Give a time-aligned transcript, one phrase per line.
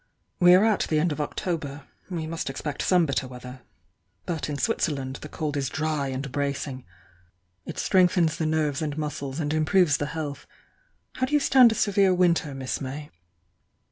[0.39, 3.61] We are at the end of October— we must expect some bitter weather.
[4.25, 6.85] But in Switzerland the cold is dry and bracing—
[7.67, 10.47] it strengthens the nerves and muscles and improves the health.
[11.17, 13.11] How do you stand a severe winter, Miss May?"